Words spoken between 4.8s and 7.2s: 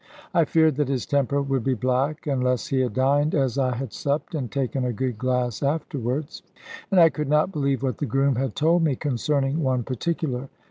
a good glass afterwards. And I